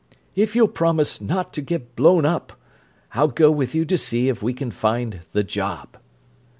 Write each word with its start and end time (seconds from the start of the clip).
"If 0.35 0.55
you'll 0.55 0.67
promise 0.67 1.21
not 1.21 1.53
to 1.53 1.61
get 1.61 1.95
blown 1.95 2.25
up, 2.25 2.53
I'll 3.13 3.27
go 3.27 3.51
with 3.51 3.75
you 3.75 3.85
to 3.85 3.99
see 3.99 4.29
if 4.29 4.41
we 4.41 4.51
can 4.51 4.71
find 4.71 5.19
the 5.33 5.43
job." 5.43 5.95